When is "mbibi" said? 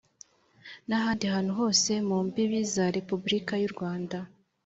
2.27-2.59